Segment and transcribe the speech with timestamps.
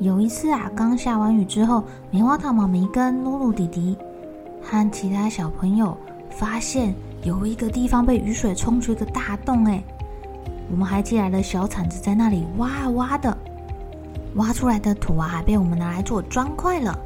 [0.00, 3.96] 有一次啊，刚下完雨之后，棉花糖妈咪跟露露弟弟
[4.62, 5.96] 和其他小朋友
[6.30, 9.82] 发现有一个地方被雨水冲出一个大洞，哎，
[10.70, 13.36] 我们还借来了小铲子在那里挖啊挖的，
[14.36, 16.98] 挖出来的土啊还被我们拿来做砖块了。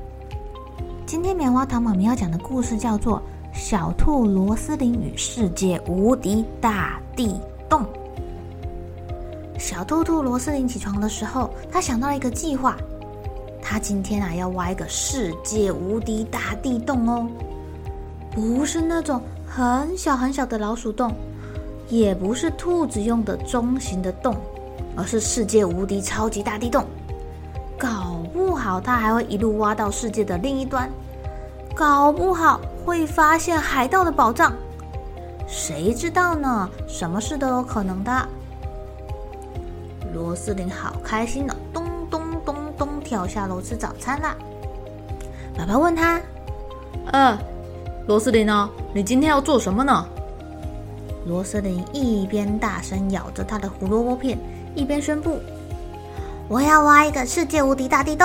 [1.04, 3.22] 今天棉花糖妈咪要讲的故事叫做。
[3.56, 7.86] 小兔罗斯林与世界无敌大地洞。
[9.64, 12.76] 小兔兔罗斯林起床的时候，他想到了一个计划。
[13.62, 17.26] 他今天啊要挖一个世界无敌大地洞哦，
[18.30, 21.14] 不是那种很小很小的老鼠洞，
[21.88, 24.36] 也不是兔子用的中型的洞，
[24.94, 26.84] 而是世界无敌超级大地洞。
[27.78, 30.90] 搞不好他还会一路挖到世界的另一端。
[31.74, 34.52] 搞不好会发现海盗的宝藏，
[35.48, 36.68] 谁知道呢？
[36.86, 38.28] 什么事都有可能的。
[40.14, 44.36] 罗斯林好开心的，咚咚咚咚跳下楼吃早餐啦。
[45.58, 46.20] 爸爸问他
[47.10, 47.36] ：“呃，
[48.06, 48.70] 罗斯林呢？
[48.92, 50.06] 你今天要做什么呢？”
[51.26, 54.38] 罗斯林一边大声咬着他的胡萝卜片，
[54.76, 55.40] 一边宣布
[56.46, 58.24] ：“我要挖一个世界无敌大地洞。”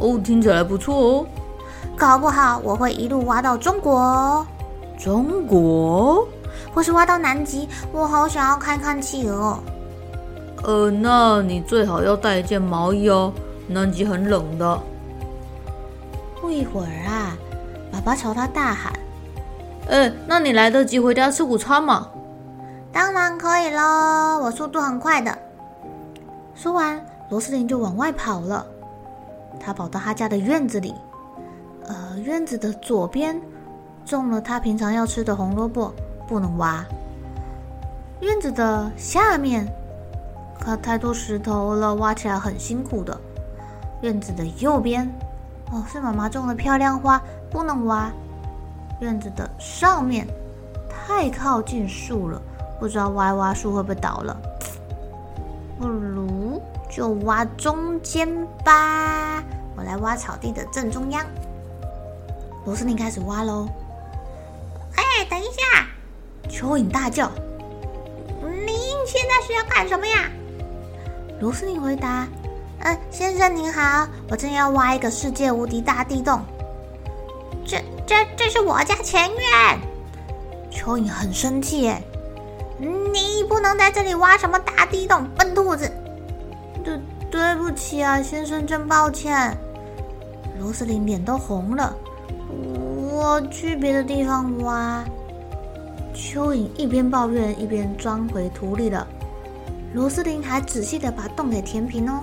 [0.00, 1.26] 哦，听起来不错哦。
[1.96, 4.44] 搞不好我会一路挖到中国，
[4.98, 6.26] 中国，
[6.74, 7.68] 或是挖到南极。
[7.92, 9.56] 我好想要看看企鹅。
[10.66, 13.32] 呃，那你最好要带一件毛衣哦，
[13.68, 14.80] 南极很冷的。
[16.40, 17.38] 不一会儿啊，
[17.92, 18.92] 爸爸朝他大喊
[19.88, 22.08] ：“哎，那你来得及回家吃午餐吗？”
[22.92, 25.38] 当然可以喽，我速度很快的。
[26.56, 27.00] 说完，
[27.30, 28.66] 罗斯林就往外跑了。
[29.60, 30.92] 他跑到他家的院子里。
[31.86, 33.40] 呃，院子的左边
[34.04, 35.94] 种了他平常要吃的红萝卜，
[36.26, 36.84] 不能挖。
[38.18, 39.64] 院子的下面，
[40.60, 43.18] 可太多石头了，挖起来很辛苦的。
[44.02, 45.06] 院子的右边，
[45.70, 48.10] 哦，是妈妈种的漂亮花，不能挖。
[49.00, 50.26] 院子的上面，
[50.88, 52.40] 太靠近树了，
[52.80, 54.36] 不知道挖一挖树会不会倒了。
[55.78, 58.28] 不如就挖中间
[58.64, 59.42] 吧，
[59.76, 61.24] 我来挖草地的正中央。
[62.64, 63.68] 罗斯林开始挖喽！
[64.96, 65.86] 哎，等一下！
[66.48, 67.30] 蚯蚓大叫
[68.40, 70.30] ：“您现在是要干什么呀？”
[71.38, 72.26] 罗斯林回答
[72.80, 76.40] ：“嗯、先生您好，我正要挖一个世界无敌大地洞。
[77.64, 77.76] 这、
[78.06, 79.78] 这、这是我家前院。”
[80.72, 82.02] 蚯蚓很生气，哎，
[82.78, 85.90] 你不能在这里挖什么大地洞，笨兔子！
[86.84, 89.56] 对，对不起啊，先生，真抱歉。
[90.58, 91.94] 罗斯林脸都红了。
[93.10, 95.04] 我去别的地方挖。
[96.14, 99.06] 蚯蚓一边抱怨一边钻回土里了。
[99.96, 102.20] 罗斯林还仔细的把洞给填平哦。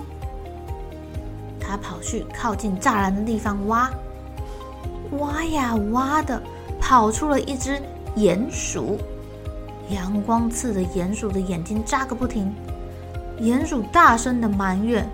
[1.58, 3.90] 他跑去靠近栅栏的地方挖，
[5.18, 6.40] 挖呀挖的，
[6.80, 7.82] 跑出了一只
[8.14, 8.96] 鼹鼠。
[9.88, 12.54] 阳光刺的鼹鼠的眼睛眨个不停。
[13.40, 15.04] 鼹鼠大声的埋怨：“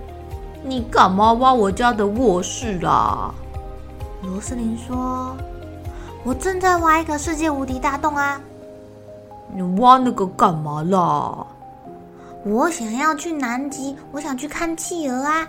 [0.62, 3.34] 你干嘛挖我家的卧室啊？”
[4.22, 5.34] 罗斯林说。
[6.24, 8.38] 我正在挖一个世界无敌大洞啊！
[9.54, 11.46] 你挖那个干嘛啦？
[12.44, 15.46] 我想要去南极，我想去看企鹅啊！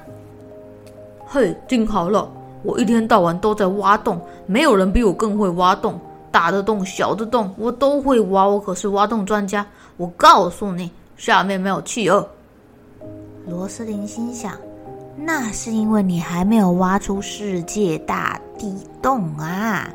[1.25, 2.29] 嘿，听好了，
[2.63, 5.99] 我一天到晚都在挖洞，没有人比我更会挖洞，
[6.29, 9.65] 大的洞、小的洞我都会挖，我可是挖洞专家。
[9.95, 12.27] 我告诉你，下面没有企鹅。
[13.47, 14.53] 罗斯林心想，
[15.15, 19.88] 那是因为你还没有挖出世界大地洞啊！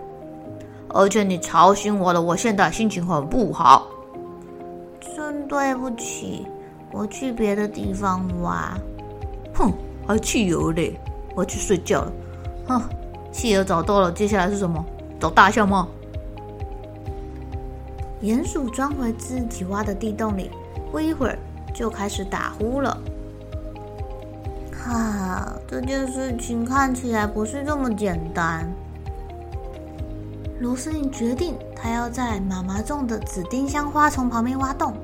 [0.89, 3.87] 而且你吵醒我了，我现在心情很不好。
[5.15, 6.47] 真对不起，
[6.97, 8.75] 我去别的地方挖。
[9.55, 9.71] 哼，
[10.07, 10.99] 还汽油嘞！
[11.35, 12.13] 我要去睡觉了。
[12.69, 12.83] 哼，
[13.31, 14.83] 汽油找到了，接下来是什么？
[15.21, 15.87] 找大象吗？
[18.23, 20.51] 鼹鼠钻回自己挖的地洞里，
[20.91, 21.39] 不一会儿
[21.75, 22.99] 就开始打呼了。
[24.73, 28.73] 哈，这件事情看起来不是这么简单。
[30.61, 34.95] 罗斯林决定，他要在妈妈种的紫丁香花丛旁边挖洞。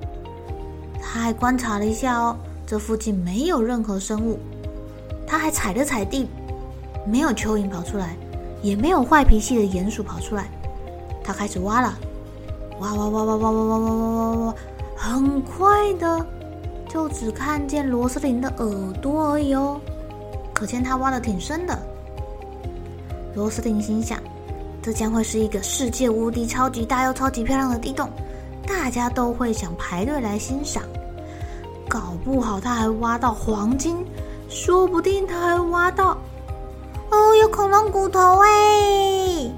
[1.13, 2.35] 他还观察了一下哦，
[2.67, 4.39] 这附近没有任何生物。
[5.27, 6.27] 他还踩了踩地，
[7.07, 8.17] 没有蚯蚓跑出来，
[8.63, 10.49] 也没有坏脾气的鼹鼠跑出来。
[11.23, 11.95] 他开始挖了，
[12.81, 14.55] 挖挖挖挖挖挖挖挖挖挖挖，
[14.97, 16.27] 很快的
[16.89, 19.79] 就只看见罗斯林的耳朵而已哦，
[20.55, 21.79] 可见他挖的挺深的。
[23.35, 24.19] 罗斯林心想。
[24.85, 28.11] 这将会是一个世界无敌、超级大又超级漂亮的地洞，
[28.67, 30.83] 大家都会想排队来欣赏。
[31.93, 34.07] 搞不好他还挖到黄金，
[34.49, 36.17] 说不定他还挖到……
[37.11, 39.53] 哦，有恐龙骨头哎！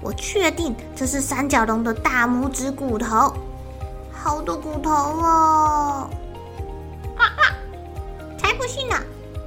[0.00, 3.32] 我确定这是三角龙的大拇指骨头，
[4.12, 6.10] 好多骨头哦！
[7.16, 7.54] 啊啊！
[8.36, 8.96] 才不信呢，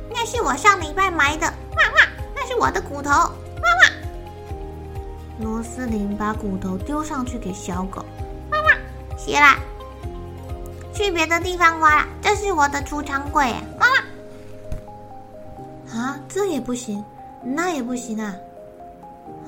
[0.10, 3.10] 那是我上礼拜埋的，哇哇，那是我的骨头。
[3.10, 3.92] 哇哇
[5.40, 8.06] 罗斯林把骨头丢上去给小狗，
[8.52, 8.78] 哇哇，
[9.18, 9.60] 谢啦，
[11.00, 13.96] 去别的地方挖了，这是我的储藏柜，妈妈。
[15.98, 17.02] 啊，这也不行，
[17.42, 18.36] 那也不行啊！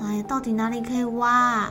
[0.00, 1.70] 哎呀，到底哪里可以挖啊？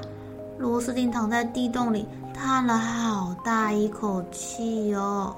[0.59, 5.35] 罗斯林躺在地洞里，叹了好大一口气哦。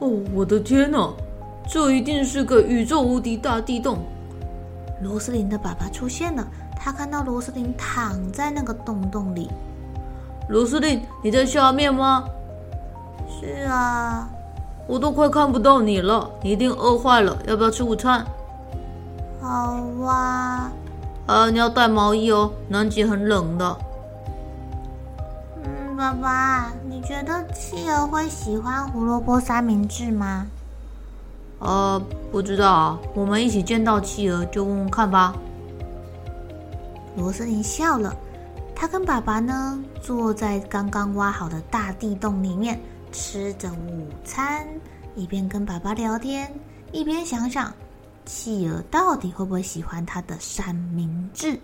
[0.00, 1.10] 哦，我的天哪，
[1.66, 4.00] 这一定是个宇宙无敌大地洞！
[5.00, 6.46] 罗斯林的爸爸出现了。
[6.78, 9.50] 他看到罗斯林躺在那个洞洞里。
[10.50, 12.22] 罗斯林，你在下面吗？
[13.38, 14.28] 是啊，
[14.86, 17.36] 我都快看不到你了，你一定饿坏了。
[17.46, 18.24] 要不要吃午餐？
[19.40, 20.70] 好哇。
[21.26, 23.76] 啊，你要带毛衣哦，南极很冷的。
[25.64, 30.46] 嗯，爸爸，你觉得企鹅会喜欢胡萝卜三明治吗？
[31.58, 32.00] 呃，
[32.30, 35.34] 不知道啊，我们一起见到企鹅就问问看吧。
[37.16, 38.14] 罗斯林笑了，
[38.74, 42.78] 他跟爸爸呢坐在刚刚挖好的大地洞里面，
[43.12, 44.66] 吃着午餐，
[45.14, 46.52] 一边跟爸爸聊天，
[46.92, 47.72] 一边想想
[48.24, 51.58] 企鹅到底会不会喜欢他的三明治。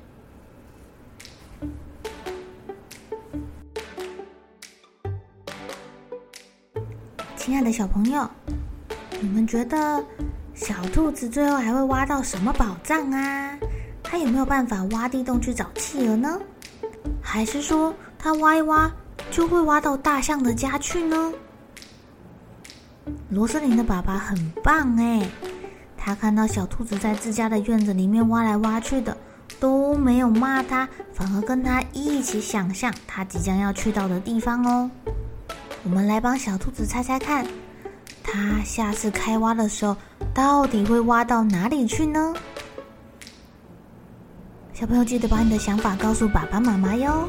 [7.37, 8.29] 亲爱的小朋友，
[9.21, 10.03] 你们觉得
[10.55, 13.59] 小兔子最后还会挖到什么宝藏啊？
[14.03, 16.41] 它有没有办法挖地洞去找企鹅呢？
[17.21, 18.91] 还是说它挖一挖
[19.33, 21.33] 就会挖到大象的家去呢？
[23.31, 25.27] 罗斯林的爸爸很棒哎，
[25.97, 29.17] 他看到小兔子在自家的院子里面挖来挖去的，
[29.59, 34.91] 都没有骂他，反而跟他一起想象他即将要去到的地方哦。
[35.83, 37.47] 我们来帮小兔子猜猜看，
[38.23, 39.97] 他下次开挖的时候
[40.35, 42.35] 到底会挖到哪里去呢？
[44.75, 47.29] 小朋友，记得把你的想法告诉爸爸妈妈哟。